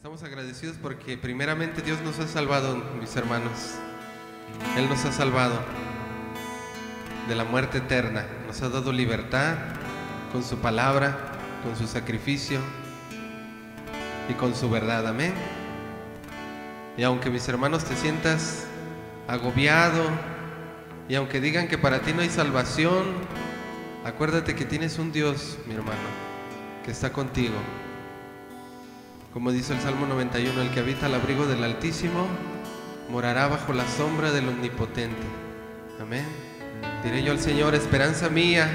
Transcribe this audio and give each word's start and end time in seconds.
Estamos 0.00 0.22
agradecidos 0.22 0.78
porque 0.80 1.18
primeramente 1.18 1.82
Dios 1.82 2.00
nos 2.00 2.18
ha 2.20 2.26
salvado, 2.26 2.74
mis 2.98 3.14
hermanos. 3.16 3.74
Él 4.78 4.88
nos 4.88 5.04
ha 5.04 5.12
salvado 5.12 5.60
de 7.28 7.34
la 7.34 7.44
muerte 7.44 7.76
eterna. 7.76 8.24
Nos 8.46 8.62
ha 8.62 8.70
dado 8.70 8.92
libertad 8.92 9.58
con 10.32 10.42
su 10.42 10.56
palabra, 10.56 11.18
con 11.62 11.76
su 11.76 11.86
sacrificio 11.86 12.60
y 14.30 14.32
con 14.32 14.54
su 14.54 14.70
verdad. 14.70 15.06
Amén. 15.06 15.34
Y 16.96 17.02
aunque 17.02 17.28
mis 17.28 17.46
hermanos 17.46 17.84
te 17.84 17.94
sientas 17.94 18.64
agobiado 19.28 20.02
y 21.10 21.14
aunque 21.14 21.42
digan 21.42 21.68
que 21.68 21.76
para 21.76 22.00
ti 22.00 22.14
no 22.14 22.22
hay 22.22 22.30
salvación, 22.30 23.04
acuérdate 24.06 24.54
que 24.54 24.64
tienes 24.64 24.98
un 24.98 25.12
Dios, 25.12 25.58
mi 25.66 25.74
hermano, 25.74 25.98
que 26.86 26.90
está 26.90 27.12
contigo. 27.12 27.56
Como 29.32 29.52
dice 29.52 29.74
el 29.74 29.80
Salmo 29.80 30.06
91, 30.06 30.60
el 30.60 30.70
que 30.72 30.80
habita 30.80 31.06
al 31.06 31.14
abrigo 31.14 31.46
del 31.46 31.62
Altísimo 31.62 32.26
morará 33.08 33.46
bajo 33.46 33.72
la 33.72 33.86
sombra 33.86 34.32
del 34.32 34.48
Omnipotente. 34.48 35.22
Amén. 36.00 36.24
Diré 37.04 37.22
yo 37.22 37.30
al 37.30 37.38
Señor, 37.38 37.76
esperanza 37.76 38.28
mía 38.28 38.68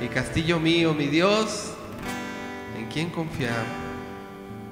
y 0.00 0.06
castillo 0.06 0.60
mío, 0.60 0.94
mi 0.94 1.08
Dios, 1.08 1.72
en 2.78 2.86
quien 2.86 3.10
confiamos, 3.10 3.58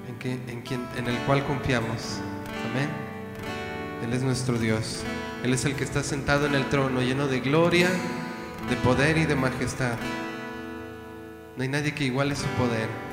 en, 0.08 0.30
en, 0.48 0.62
en 0.96 1.06
el 1.08 1.18
cual 1.26 1.44
confiamos. 1.44 2.20
Amén. 2.70 2.88
Él 4.04 4.12
es 4.12 4.22
nuestro 4.22 4.58
Dios. 4.58 5.02
Él 5.42 5.52
es 5.52 5.64
el 5.64 5.74
que 5.74 5.82
está 5.82 6.04
sentado 6.04 6.46
en 6.46 6.54
el 6.54 6.68
trono, 6.68 7.00
lleno 7.00 7.26
de 7.26 7.40
gloria, 7.40 7.88
de 8.70 8.76
poder 8.76 9.18
y 9.18 9.24
de 9.26 9.34
majestad. 9.34 9.96
No 11.56 11.64
hay 11.64 11.68
nadie 11.68 11.94
que 11.94 12.04
iguale 12.04 12.36
su 12.36 12.46
poder. 12.50 13.05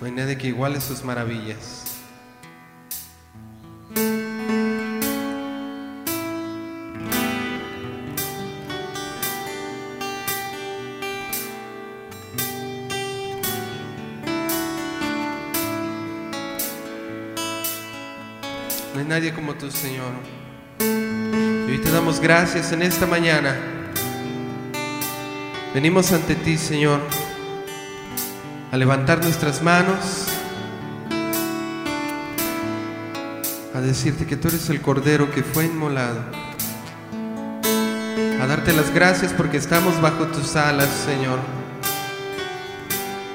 No 0.00 0.06
hay 0.06 0.12
nadie 0.12 0.38
que 0.38 0.48
iguale 0.48 0.80
sus 0.80 1.04
maravillas. 1.04 1.98
No 18.94 19.00
hay 19.00 19.04
nadie 19.06 19.34
como 19.34 19.52
tú, 19.52 19.70
Señor. 19.70 20.12
Y 20.78 21.72
hoy 21.72 21.78
te 21.78 21.90
damos 21.90 22.20
gracias 22.20 22.72
en 22.72 22.80
esta 22.80 23.06
mañana. 23.06 23.54
Venimos 25.74 26.10
ante 26.12 26.36
ti, 26.36 26.56
Señor, 26.56 27.02
a 28.72 28.76
levantar 28.76 29.20
nuestras 29.22 29.62
manos, 29.62 30.26
a 33.74 33.80
decirte 33.80 34.26
que 34.26 34.36
tú 34.36 34.48
eres 34.48 34.70
el 34.70 34.80
Cordero 34.80 35.30
que 35.30 35.42
fue 35.42 35.66
inmolado, 35.66 36.20
a 38.40 38.46
darte 38.46 38.72
las 38.72 38.94
gracias 38.94 39.32
porque 39.32 39.56
estamos 39.56 40.00
bajo 40.00 40.26
tus 40.26 40.54
alas, 40.54 40.88
Señor. 40.88 41.38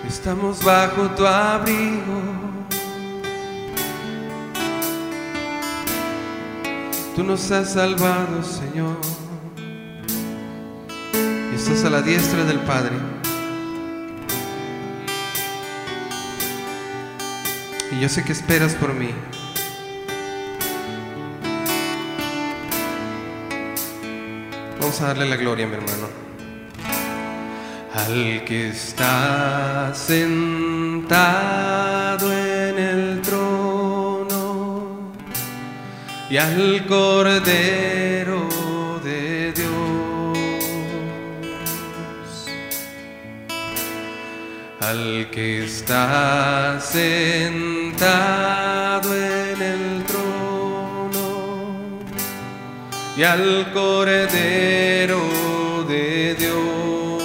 Estamos 0.07 0.63
bajo 0.63 1.09
tu 1.11 1.25
abrigo. 1.25 2.21
Tú 7.15 7.23
nos 7.23 7.51
has 7.51 7.73
salvado, 7.73 8.43
Señor. 8.43 8.97
Estás 11.53 11.83
a 11.85 11.89
la 11.89 12.01
diestra 12.01 12.43
del 12.43 12.59
Padre. 12.59 13.14
Y 17.95 18.01
yo 18.01 18.09
sé 18.09 18.25
que 18.25 18.33
esperas 18.33 18.75
por 18.75 18.93
mí. 18.93 19.11
Vamos 24.81 24.99
a 24.99 25.07
darle 25.07 25.29
la 25.29 25.37
gloria, 25.37 25.65
mi 25.65 25.75
hermano. 25.75 26.09
Al 27.93 28.43
que 28.43 28.67
está 28.71 29.93
sentado 29.95 31.13
en 32.33 32.77
el 32.77 33.21
trono 33.21 35.13
y 36.29 36.35
al 36.35 36.85
Cordero 36.87 38.49
de 39.05 39.53
Dios. 39.53 39.67
Al 44.81 45.29
que 45.31 45.63
está 45.63 46.77
sentado 46.81 47.64
en 48.01 49.61
el 49.61 50.03
trono 50.05 51.19
y 53.15 53.23
al 53.23 53.71
Cordero 53.73 55.21
de 55.87 56.35
Dios. 56.37 57.23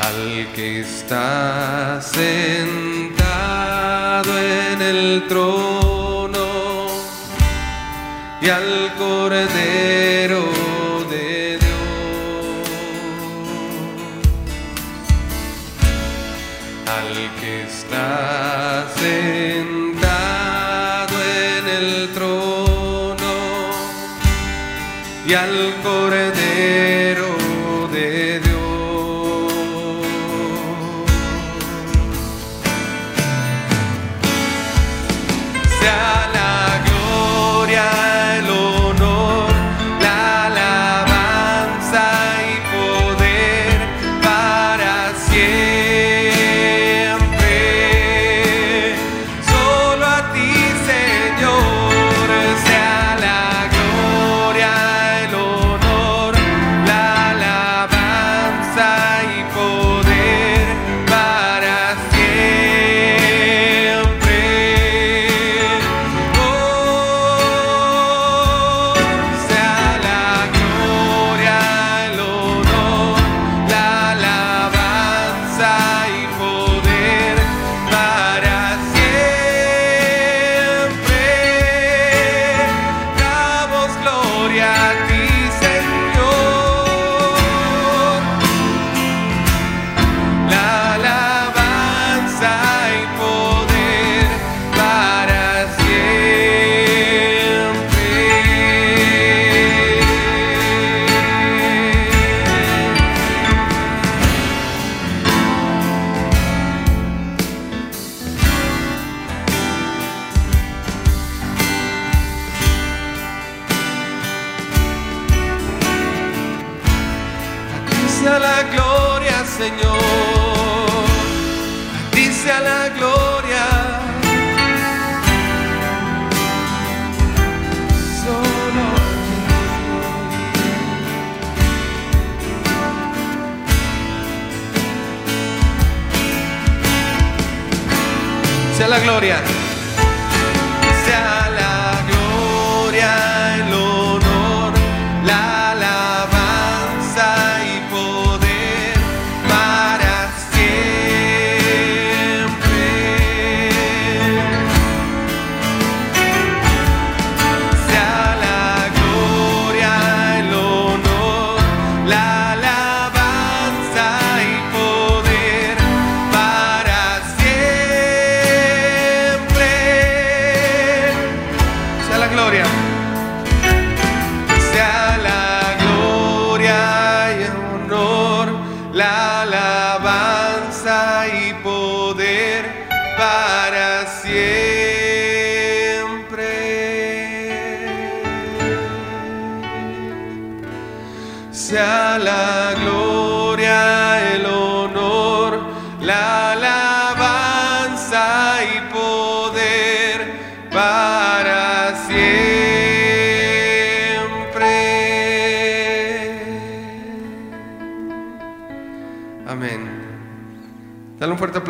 Al 0.00 0.46
que 0.54 0.80
está 0.80 2.00
sentado 2.00 3.18
en 4.38 4.80
el 4.80 5.26
trono 5.28 6.88
y 8.40 8.48
al 8.48 8.94
Cordero 8.96 10.11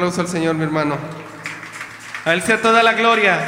al 0.03 0.27
Señor, 0.27 0.57
mi 0.57 0.65
hermano. 0.65 0.99
A 2.25 2.33
Él 2.33 2.43
sea 2.43 2.61
toda 2.61 2.83
la 2.83 2.95
gloria, 2.95 3.39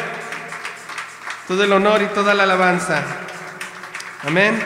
todo 1.49 1.65
el 1.65 1.73
honor 1.73 2.03
y 2.03 2.07
toda 2.07 2.33
la 2.33 2.45
alabanza. 2.45 3.03
Amén. 4.25 4.63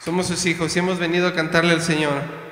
Somos 0.00 0.26
sus 0.26 0.44
hijos 0.46 0.74
y 0.74 0.80
hemos 0.80 0.98
venido 0.98 1.28
a 1.28 1.34
cantarle 1.34 1.72
al 1.72 1.82
Señor. 1.82 2.47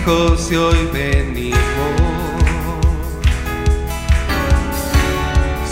Hijos 0.00 0.50
y 0.50 0.56
hoy 0.56 0.88
venimos. 0.92 1.58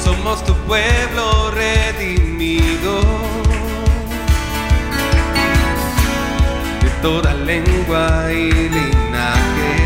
Somos 0.05 0.45
tu 0.45 0.55
pueblo 0.67 1.51
redimido. 1.51 3.01
De 6.83 6.91
toda 7.03 7.35
lengua 7.35 8.33
y 8.33 8.51
linaje. 8.51 9.79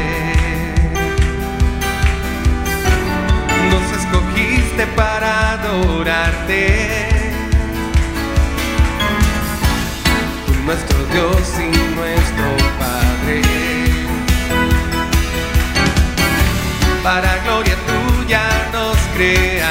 Nos 3.70 3.98
escogiste 3.98 4.86
para 4.96 5.52
adorarte. 5.52 7.08
Tú 10.46 10.52
nuestro 10.64 10.98
Dios 11.12 11.48
y 11.58 11.94
nuestro 11.96 12.68
Padre. 12.78 13.01
Para 17.02 17.37
gloria 17.38 17.76
tuya 17.84 18.43
nos 18.72 18.96
creaste. 19.14 19.61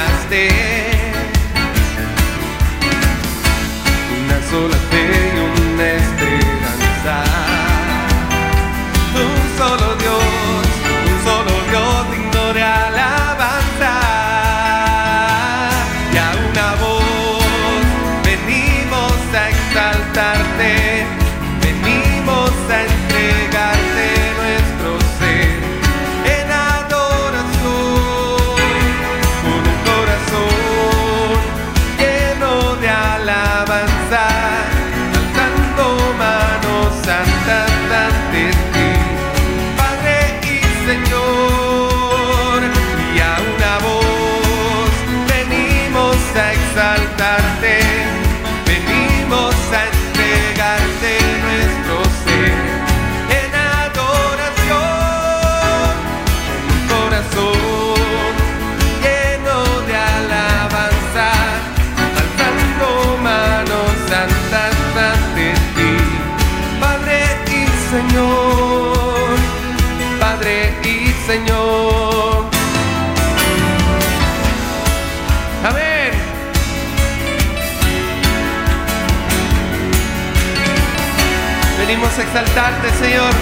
A 82.12 82.20
exaltarte, 82.20 82.90
Señor, 82.98 83.32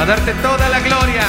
a 0.00 0.06
darte 0.06 0.32
toda 0.40 0.70
la 0.70 0.80
gloria. 0.80 1.22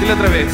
Dile 0.00 0.12
otra 0.14 0.28
vez. 0.30 0.52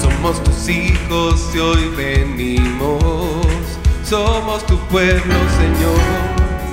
Somos 0.00 0.42
tus 0.44 0.68
hijos 0.70 1.50
y 1.54 1.58
hoy 1.58 1.88
venimos. 1.94 3.02
Somos 4.02 4.64
tu 4.64 4.78
pueblo, 4.88 5.34
Señor. 5.58 6.00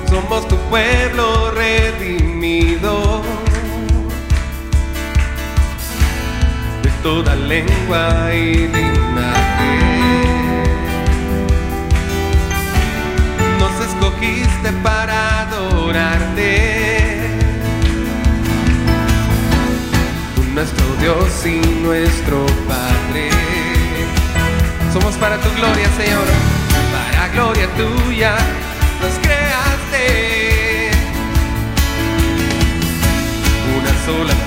Somos 0.08 0.48
tu 0.48 0.56
pueblo 0.70 1.50
redimido. 1.50 2.21
Toda 7.02 7.34
lengua 7.34 8.32
y 8.32 8.68
linaje. 8.68 9.74
Nos 13.58 13.86
escogiste 13.88 14.72
para 14.82 15.42
adorarte. 15.42 17.28
Nuestro 20.54 20.84
Dios 21.00 21.46
y 21.46 21.60
nuestro 21.82 22.46
Padre. 22.68 23.30
Somos 24.92 25.14
para 25.16 25.38
tu 25.38 25.50
gloria, 25.56 25.88
Señor, 25.96 26.26
para 26.92 27.28
gloria 27.28 27.66
tuya 27.74 28.36
nos 29.02 29.14
creaste. 29.18 30.90
Una 33.76 33.92
sola 34.06 34.41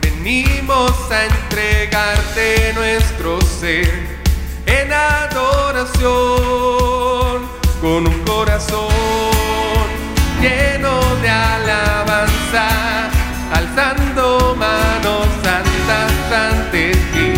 venimos 0.00 0.92
a 1.10 1.24
entregarte 1.24 2.72
nuestro 2.74 3.40
ser 3.40 3.92
en 4.66 4.92
adoración 4.92 6.06
con 7.80 8.06
un 8.06 8.24
corazón 8.24 8.88
lleno 10.40 11.00
de 11.22 11.28
alabanza, 11.28 12.68
alzando 13.52 14.56
manos 14.58 15.26
santas 15.42 16.12
ante 16.32 16.90
ti, 16.92 17.32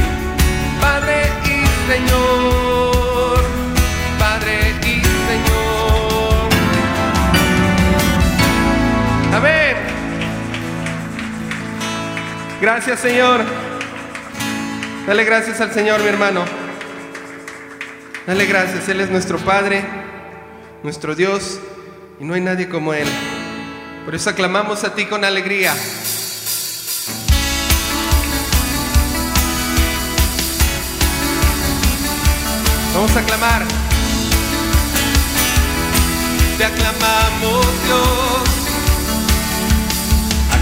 Padre 0.81 1.31
y 1.45 1.67
Señor, 1.91 2.78
Gracias 12.61 12.99
Señor. 13.01 13.45
Dale 15.07 15.25
gracias 15.25 15.61
al 15.61 15.73
Señor, 15.73 16.01
mi 16.01 16.09
hermano. 16.09 16.45
Dale 18.27 18.47
gracias. 18.47 18.89
Él 18.89 19.01
es 19.01 19.11
nuestro 19.11 19.39
Padre, 19.39 19.83
nuestro 20.83 21.15
Dios, 21.15 21.61
y 22.21 22.25
no 22.25 22.35
hay 22.35 22.41
nadie 22.41 22.69
como 22.69 22.93
Él. 22.93 23.09
Por 24.05 24.15
eso 24.15 24.29
aclamamos 24.29 24.85
a 24.85 24.95
ti 24.95 25.07
con 25.07 25.25
alegría. 25.25 25.73
Vamos 32.93 33.17
a 33.17 33.21
aclamar. 33.21 33.63
Te 36.59 36.65
aclamamos 36.65 37.67
Dios. 37.87 38.28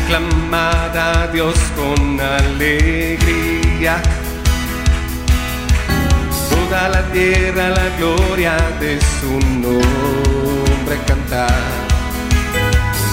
Aclamad 0.06 0.96
a 0.96 1.26
Dios 1.32 1.56
con 1.74 2.20
alegría. 2.20 4.00
Toda 6.48 6.88
la 6.90 7.02
tierra 7.10 7.70
la 7.70 7.88
gloria 7.98 8.56
de 8.78 9.00
su 9.00 9.32
nombre 9.58 10.96
cantar. 11.08 11.50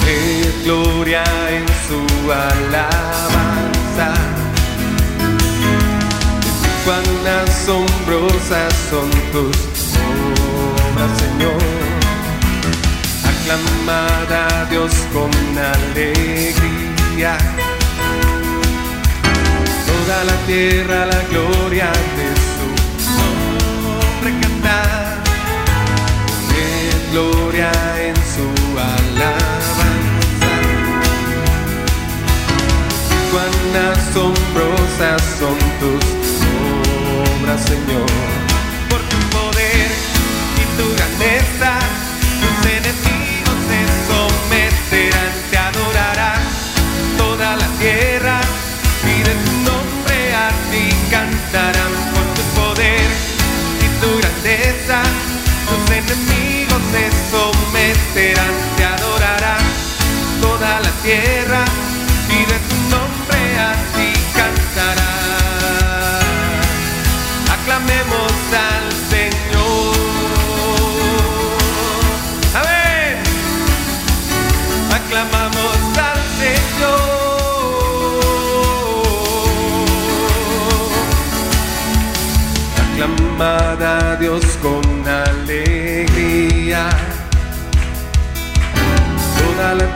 Poned 0.02 0.64
gloria 0.64 1.24
en 1.50 1.66
su 1.88 2.32
alabanza. 2.32 4.14
Cuán 6.86 7.06
asombrosas 7.42 8.72
son 8.92 9.10
tus 9.32 9.58
obras, 10.94 11.12
Señor. 11.18 11.58
Aclamad 13.26 14.32
a 14.32 14.66
Dios 14.66 14.94
con 15.12 15.32
alegría. 15.58 16.83
Toda 17.14 17.38
la 20.26 20.36
tierra 20.48 21.06
la 21.06 21.22
gloria 21.30 21.92
de 22.18 22.28
su 22.54 22.68
nombre 23.20 24.32
cantar. 24.42 25.22
Poned 26.32 27.02
gloria 27.12 27.72
en 28.02 28.16
su 28.16 28.48
alabanza. 28.80 29.88
Cuán 33.32 33.58
asombrosas 33.92 35.22
son 35.40 35.58
tus 35.80 36.06
obras, 37.44 37.62
Señor. 37.62 38.12
Por 38.90 39.02
tu 39.02 39.18
poder 39.38 39.92
y 40.58 40.64
tu 40.78 40.86
grandeza, 40.96 41.13
someterán, 58.14 58.54
te 58.78 58.84
adorarán 58.86 59.62
toda 60.42 60.80
la 60.82 60.92
tierra 61.02 61.33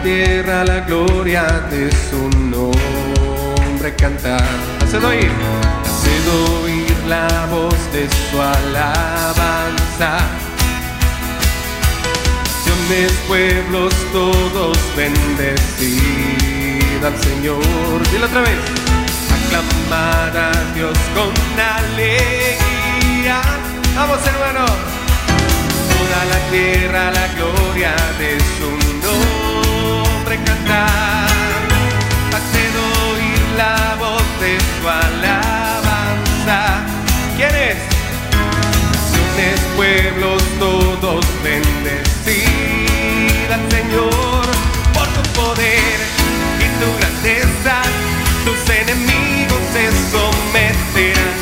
tierra 0.08 0.64
la 0.64 0.80
gloria 0.82 1.44
de 1.70 1.92
su 1.92 2.30
nombre 2.40 3.94
cantar. 3.98 4.48
Haced 4.82 5.04
oír, 5.04 5.30
haced 5.84 6.28
oír 6.64 6.98
la 7.10 7.28
voz 7.52 7.76
de 7.92 8.08
su 8.08 8.42
alabanza. 8.42 10.12
Naciones, 12.46 13.12
pueblos, 13.28 13.94
todos 14.14 14.78
bendecid 14.96 16.00
al 17.04 17.18
Señor. 17.28 18.00
Dile 18.10 18.26
otra 18.28 18.42
vez. 18.42 18.60
Aclamar 19.38 20.38
a 20.38 20.52
Dios 20.74 20.98
con 21.18 21.34
alegría. 21.82 23.42
Vamos, 23.94 24.20
hermano. 24.26 24.66
Toda 25.92 26.20
la 26.32 26.40
tierra 26.50 27.12
la 27.12 27.28
gloria 27.36 27.94
de 28.20 28.38
su 28.56 28.70
nombre 29.06 29.47
cantar. 30.46 31.28
Haced 32.34 32.74
oír 33.10 33.42
la 33.58 33.96
voz 34.00 34.28
de 34.42 34.58
su 34.60 34.88
alabanza. 34.88 36.60
¿Quién 37.36 37.56
es? 37.56 37.78
Naciones, 38.94 39.60
pueblos, 39.76 40.44
todos 40.60 41.26
bendecid 41.44 42.88
Señor 43.70 44.46
por 44.94 45.08
tu 45.08 45.22
poder 45.40 46.00
y 46.60 46.68
tu 46.80 46.88
grandeza. 47.00 47.82
Tus 48.46 48.70
enemigos 48.70 49.62
se 49.74 49.86
someterán, 50.12 51.34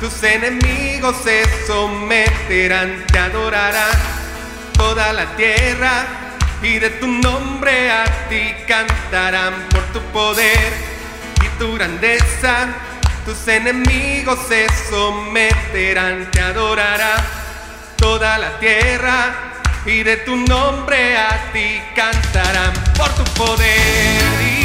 tus 0.00 0.22
enemigos 0.22 1.16
se 1.24 1.42
someterán, 1.66 3.04
te 3.10 3.18
adorará 3.18 3.88
toda 4.76 5.12
la 5.14 5.24
tierra 5.36 6.04
y 6.62 6.78
de 6.78 6.90
tu 6.90 7.06
nombre 7.06 7.90
a 7.90 8.04
ti 8.28 8.54
cantarán 8.68 9.54
por 9.70 9.82
tu 9.94 10.00
poder 10.12 10.72
y 11.42 11.58
tu 11.58 11.74
grandeza. 11.74 12.68
Tus 13.24 13.48
enemigos 13.48 14.38
se 14.48 14.66
someterán, 14.90 16.30
te 16.30 16.40
adorará 16.42 17.16
toda 17.96 18.36
la 18.36 18.58
tierra 18.58 19.34
y 19.86 20.02
de 20.02 20.18
tu 20.18 20.36
nombre 20.36 21.16
a 21.16 21.52
ti 21.52 21.80
cantarán 21.94 22.72
por 22.98 23.08
tu 23.14 23.24
poder. 23.32 24.55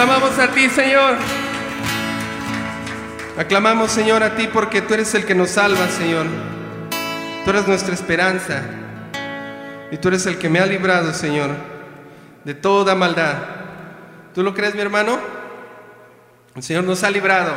Aclamamos 0.00 0.38
a 0.38 0.48
ti, 0.48 0.66
Señor. 0.70 1.14
Aclamamos, 3.36 3.90
Señor, 3.90 4.22
a 4.22 4.34
ti 4.34 4.48
porque 4.50 4.80
tú 4.80 4.94
eres 4.94 5.14
el 5.14 5.26
que 5.26 5.34
nos 5.34 5.50
salva, 5.50 5.86
Señor. 5.88 6.24
Tú 7.44 7.50
eres 7.50 7.68
nuestra 7.68 7.92
esperanza. 7.92 8.62
Y 9.90 9.98
tú 9.98 10.08
eres 10.08 10.24
el 10.24 10.38
que 10.38 10.48
me 10.48 10.58
ha 10.58 10.64
librado, 10.64 11.12
Señor, 11.12 11.50
de 12.44 12.54
toda 12.54 12.94
maldad. 12.94 13.34
¿Tú 14.34 14.42
lo 14.42 14.54
crees, 14.54 14.74
mi 14.74 14.80
hermano? 14.80 15.18
El 16.54 16.62
Señor 16.62 16.84
nos 16.84 17.04
ha 17.04 17.10
librado. 17.10 17.52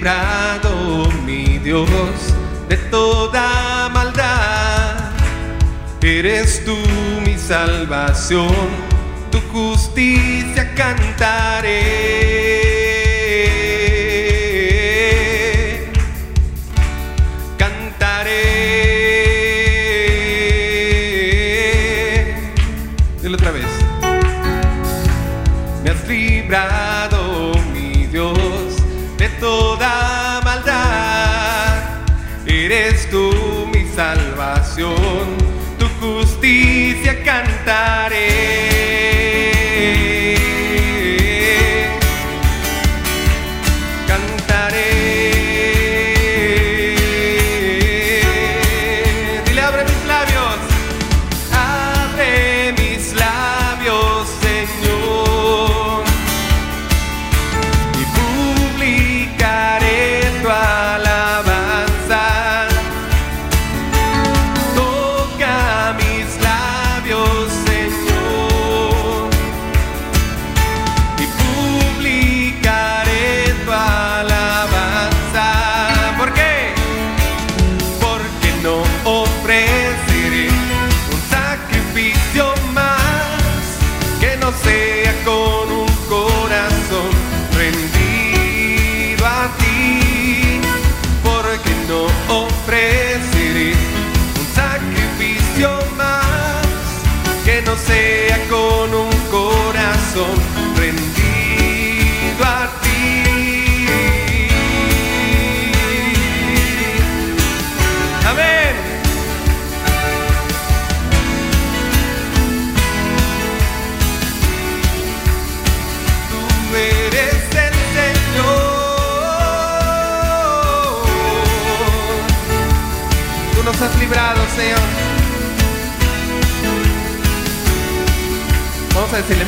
librado, 0.00 1.10
mi 1.26 1.58
Dios, 1.58 1.86
de 2.70 2.76
toda 2.90 3.90
maldad. 3.92 5.10
Eres 6.00 6.64
tú 6.64 6.74
mi 7.22 7.36
salvación, 7.36 8.48
tu 9.30 9.40
justicia 9.52 10.74
cantaré. 10.74 12.19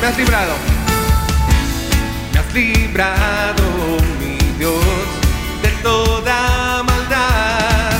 me 0.03 0.09
has 0.09 0.17
librado. 0.17 0.53
Me 2.33 2.39
has 2.39 2.53
librado, 2.53 3.63
mi 4.19 4.35
Dios, 4.57 4.83
de 5.61 5.69
toda 5.81 6.83
maldad. 6.83 7.93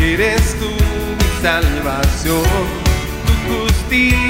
Eres 0.00 0.58
tú 0.58 0.70
mi 0.70 1.42
salvación, 1.42 2.44
tu 3.26 3.34
justicia. 3.52 4.23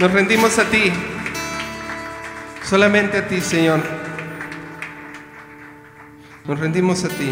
Nos 0.00 0.12
rendimos 0.12 0.58
a 0.58 0.64
ti. 0.64 0.90
Solamente 2.66 3.18
a 3.18 3.28
ti, 3.28 3.42
Señor. 3.42 3.82
Nos 6.46 6.58
rendimos 6.58 7.04
a 7.04 7.08
ti. 7.08 7.30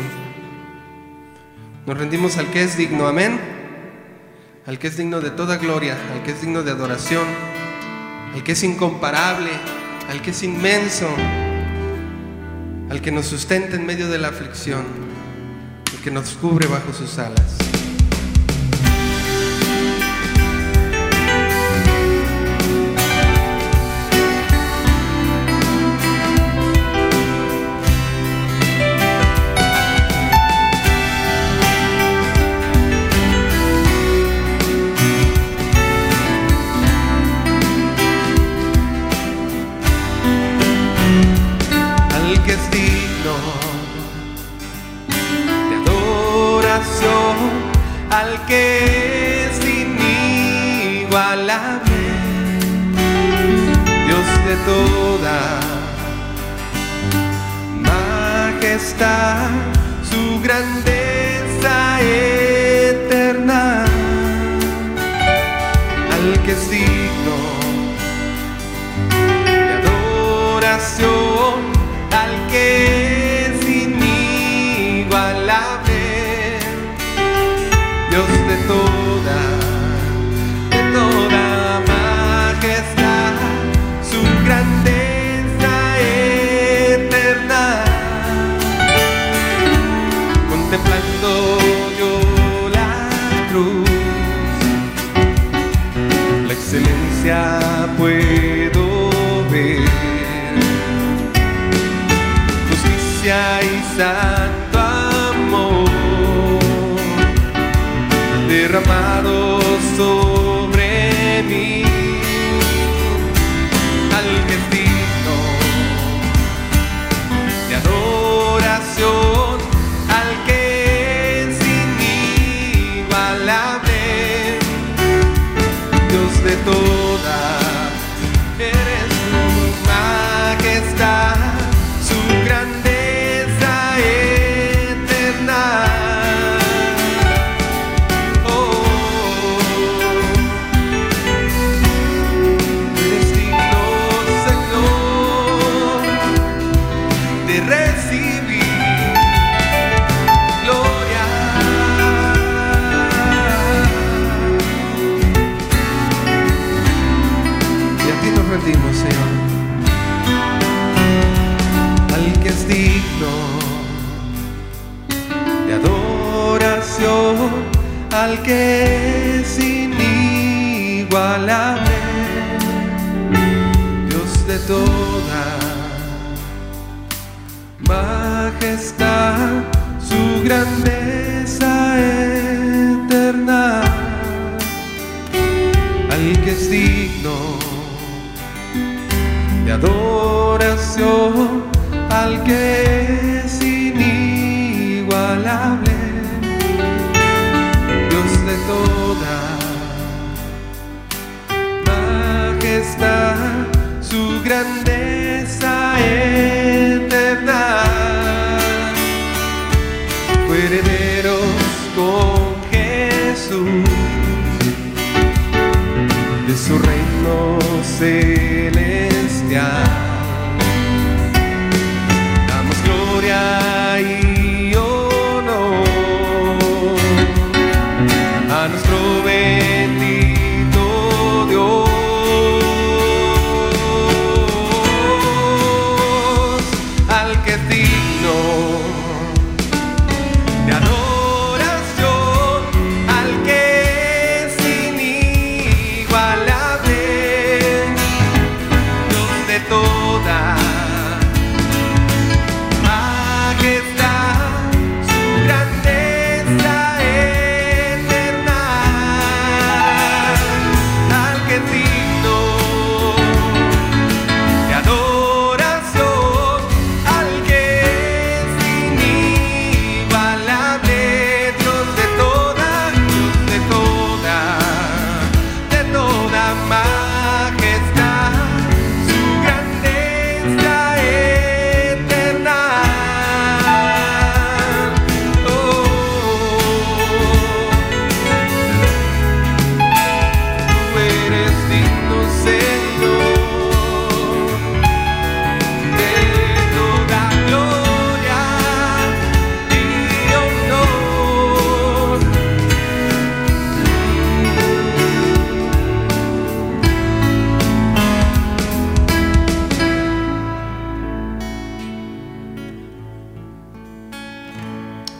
Nos 1.86 1.96
rendimos 1.96 2.36
al 2.36 2.50
que 2.50 2.62
es 2.62 2.76
digno. 2.76 3.08
Amén. 3.08 3.40
Al 4.66 4.78
que 4.78 4.88
es 4.88 4.98
digno 4.98 5.22
de 5.22 5.30
toda 5.30 5.56
gloria, 5.56 5.96
al 6.12 6.22
que 6.22 6.32
es 6.32 6.42
digno 6.42 6.62
de 6.62 6.72
adoración, 6.72 7.24
al 8.34 8.44
que 8.44 8.52
es 8.52 8.62
incomparable, 8.62 9.50
al 10.10 10.20
que 10.20 10.32
es 10.32 10.42
inmenso, 10.42 11.08
al 12.90 13.00
que 13.00 13.10
nos 13.10 13.24
sustenta 13.24 13.76
en 13.76 13.86
medio 13.86 14.10
de 14.10 14.18
la 14.18 14.28
aflicción, 14.28 14.84
al 15.90 16.02
que 16.02 16.10
nos 16.10 16.32
cubre 16.32 16.66
bajo 16.66 16.92
sus 16.92 17.18
alas. 17.18 17.67
De 54.48 54.56
toda 54.64 55.60
majestad, 57.82 59.50
su 60.10 60.40
grandeza 60.40 62.00
eterna, 62.00 63.84
al 66.14 66.42
que 66.44 66.52
es 66.52 66.70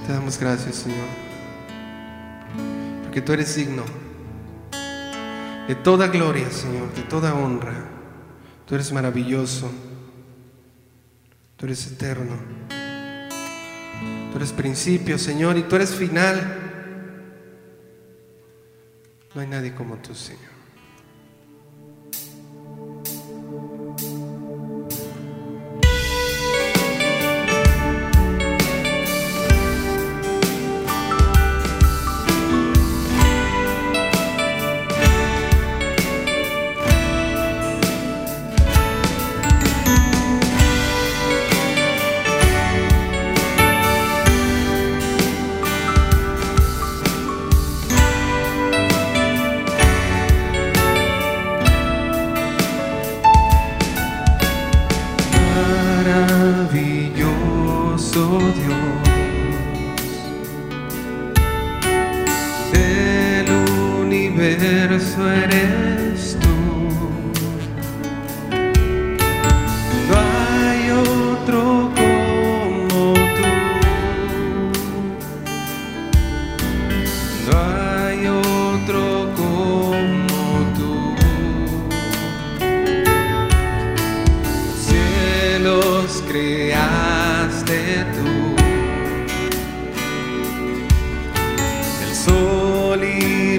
Te 0.08 0.14
damos 0.14 0.40
gracias, 0.40 0.76
Señor, 0.76 1.06
porque 3.02 3.20
tú 3.20 3.34
eres 3.34 3.54
digno 3.54 3.84
de 5.68 5.74
toda 5.74 6.06
gloria, 6.06 6.50
Señor, 6.50 6.90
de 6.94 7.02
toda 7.02 7.34
honra. 7.34 7.84
Tú 8.64 8.74
eres 8.74 8.90
maravilloso, 8.90 9.70
tú 11.58 11.66
eres 11.66 11.92
eterno, 11.92 12.36
tú 14.32 14.38
eres 14.38 14.50
principio, 14.52 15.18
Señor, 15.18 15.58
y 15.58 15.64
tú 15.64 15.76
eres 15.76 15.94
final. 15.94 16.56
No 19.34 19.42
hay 19.42 19.46
nadie 19.46 19.74
como 19.74 19.96
tú, 19.96 20.14
Señor. 20.14 20.57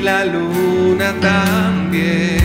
la 0.10 0.26
luna 0.26 1.10
también. 1.22 2.40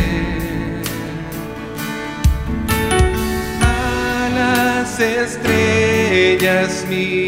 A 3.63 4.29
las 4.39 5.01
estrellas 5.01 6.85
mías. 6.91 7.24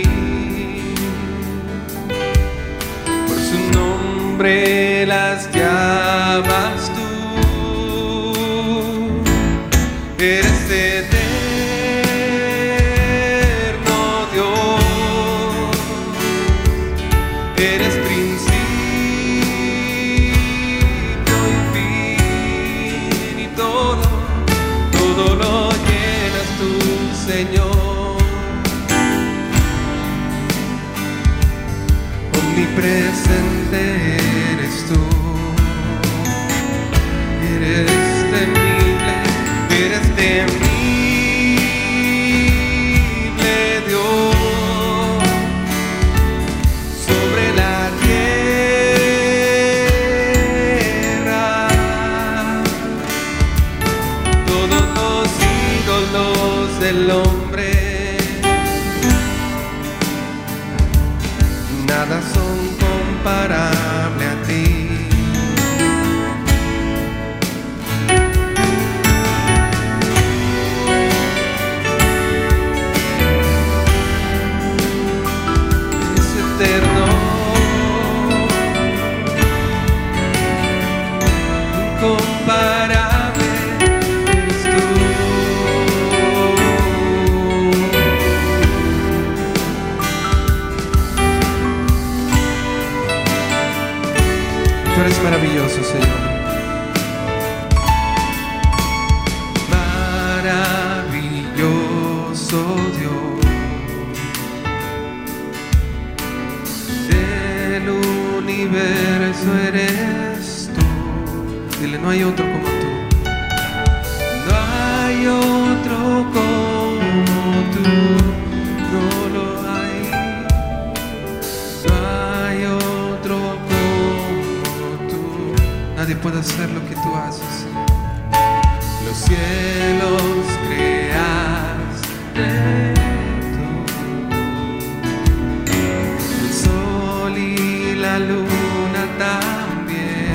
también. 139.19 140.33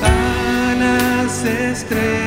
Vanas 0.00 1.44
estrellas. 1.44 2.19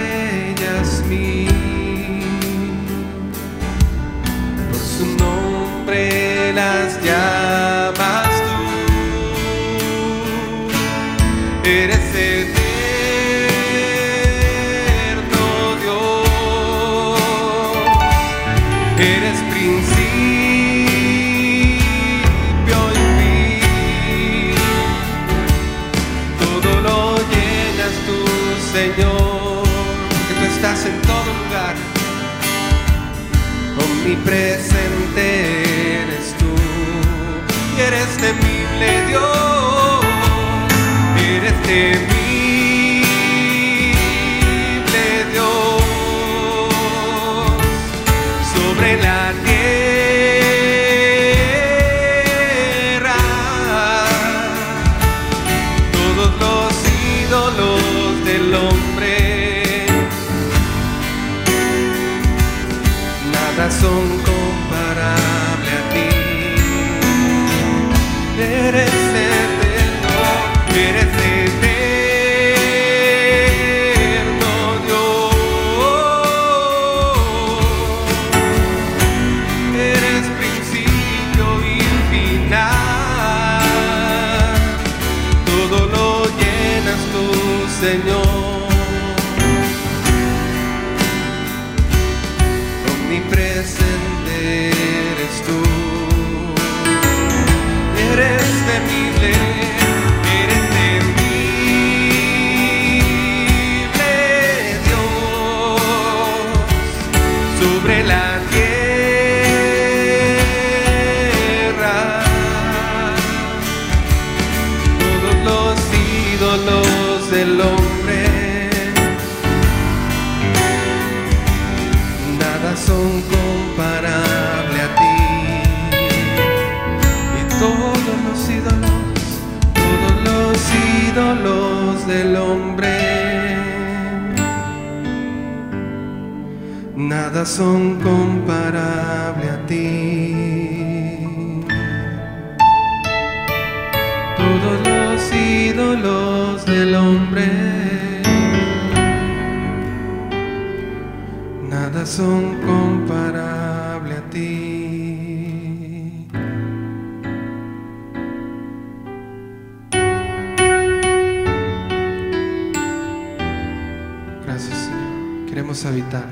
habitar. 165.85 166.25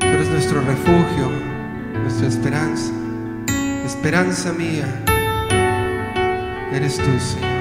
Tú 0.00 0.06
eres 0.06 0.28
nuestro 0.28 0.60
refugio, 0.60 1.30
nuestra 2.02 2.28
esperanza. 2.28 2.92
Esperanza 3.84 4.52
mía, 4.52 4.86
eres 6.72 6.96
tú, 6.96 7.20
Señor. 7.20 7.53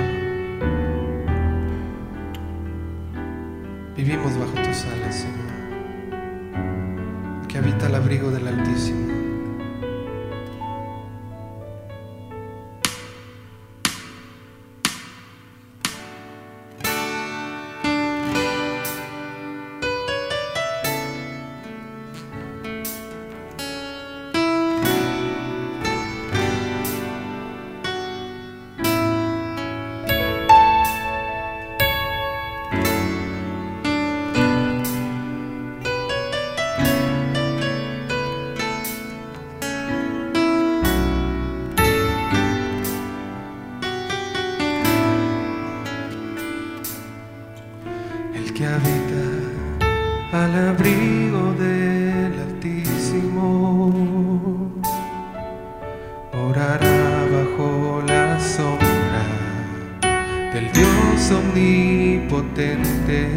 del 60.53 60.71
Dios 60.71 61.31
omnipotente, 61.31 63.27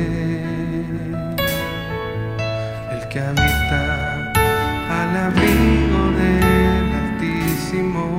el 2.92 3.08
que 3.08 3.20
habita 3.20 4.32
al 4.90 5.16
abrigo 5.16 6.10
del 6.18 6.92
Altísimo. 6.92 8.15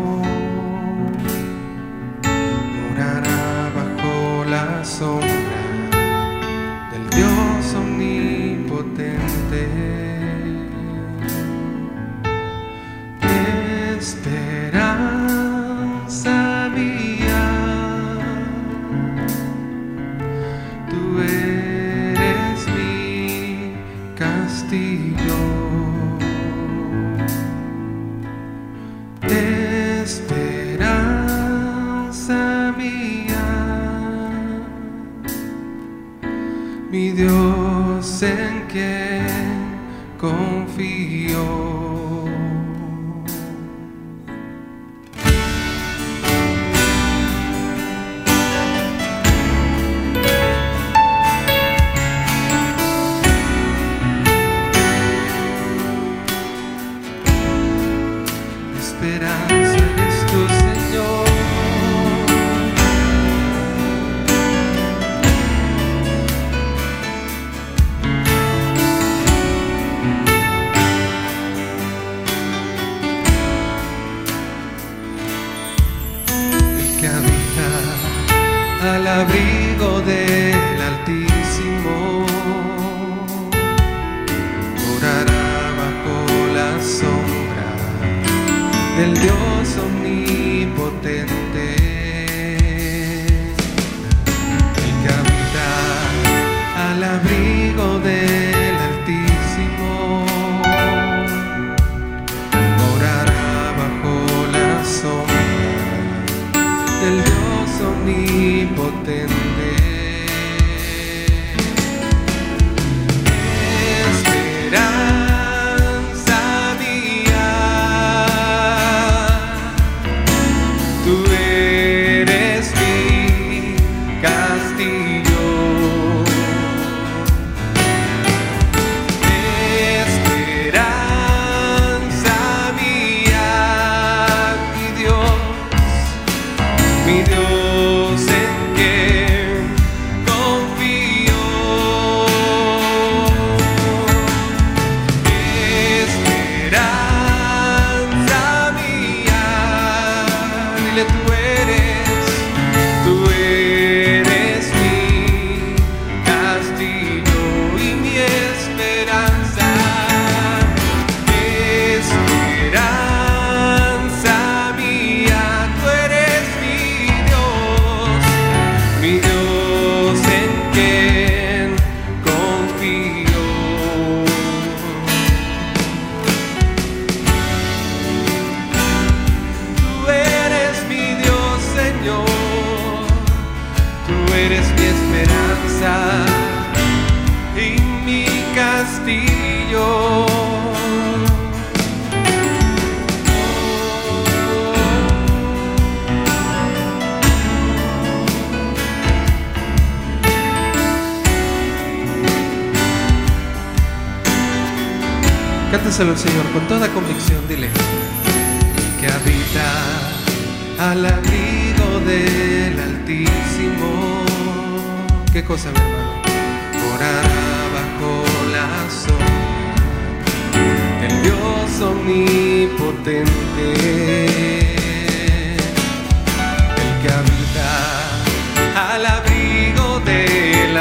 dile 150.98 151.06
tu 151.06 151.37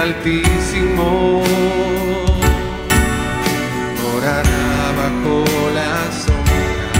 Altísimo. 0.06 1.42
Morará 4.02 4.92
bajo 5.00 5.34
la 5.74 5.94
sombra 6.12 6.90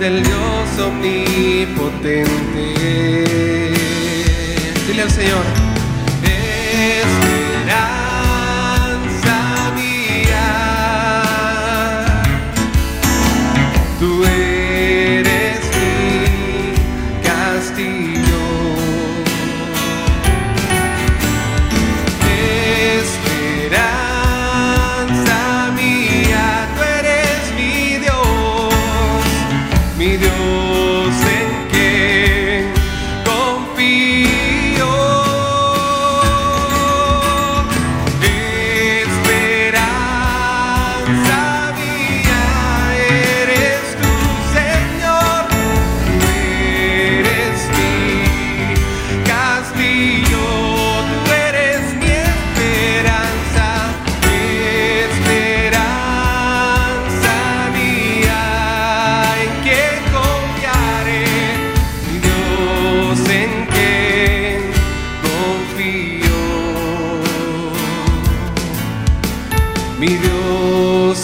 del 0.00 0.16
Dios 0.24 0.68
omnipotente. 0.84 2.66
Dile 4.88 5.02
al 5.02 5.12
Señor, 5.12 5.44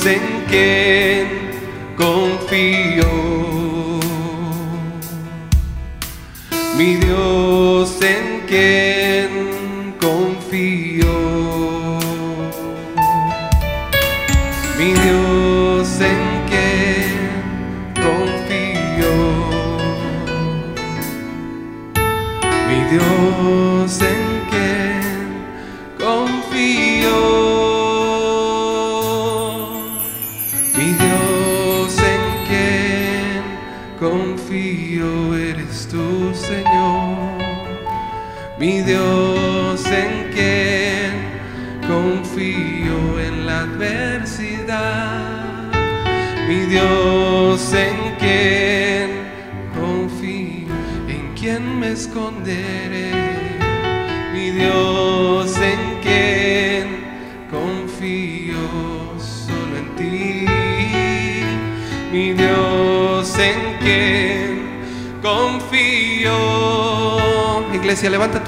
en 0.07 0.45
quien 0.49 1.29
confío. 1.97 3.32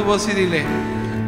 Voz 0.04 0.28
y 0.28 0.32
dile, 0.32 0.64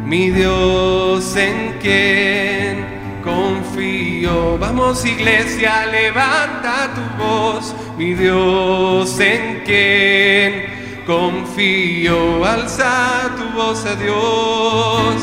mi 0.05 0.29
Dios 0.29 1.35
en 1.35 1.77
quien 1.81 3.21
confío. 3.23 4.57
Vamos 4.57 5.03
iglesia, 5.05 5.85
levanta 5.87 6.93
tu 6.93 7.23
voz, 7.23 7.75
mi 7.97 8.13
Dios 8.13 9.19
en 9.19 9.63
quien 9.65 11.03
confío. 11.05 12.45
Alza 12.45 13.35
tu 13.37 13.57
voz 13.57 13.85
a 13.85 13.95
Dios, 13.95 15.15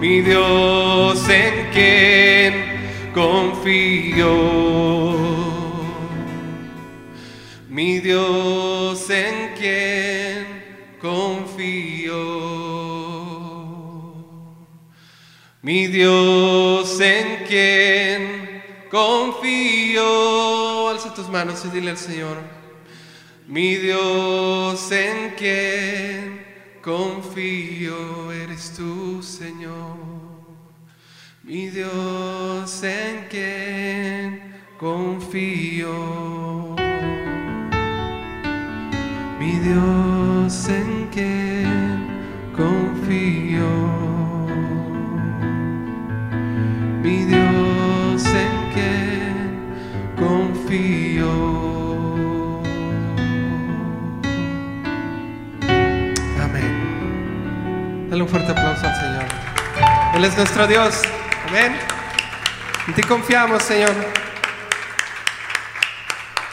mi 0.00 0.20
Dios 0.20 1.28
en 1.28 1.70
quien 1.72 3.12
confío. 3.14 4.68
Mi 7.68 8.00
Dios 8.00 8.67
Mi 15.68 15.86
Dios 15.86 16.98
en 16.98 17.44
quien 17.44 18.62
confío. 18.90 20.88
Alza 20.88 21.12
tus 21.12 21.28
manos 21.28 21.62
y 21.66 21.68
dile 21.68 21.90
al 21.90 21.98
Señor. 21.98 22.38
Mi 23.46 23.74
Dios 23.76 24.90
en 24.90 25.34
quien 25.36 26.42
confío 26.80 28.32
eres 28.32 28.72
tú, 28.78 29.22
Señor. 29.22 29.98
Mi 31.42 31.68
Dios 31.68 32.82
en 32.82 33.26
quien 33.28 34.62
confío. 34.78 35.92
Mi 39.38 39.52
Dios 39.58 40.68
en 40.70 41.10
quien 41.12 41.47
Dale 58.18 58.24
un 58.24 58.30
fuerte 58.30 58.50
aplauso 58.50 58.84
al 58.84 58.96
Señor. 58.96 59.24
Él 60.16 60.24
es 60.24 60.36
nuestro 60.36 60.66
Dios. 60.66 61.02
Amén. 61.46 61.78
En 62.88 62.94
ti 62.94 63.02
confiamos, 63.02 63.62
Señor. 63.62 63.94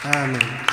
Amén. 0.04 0.65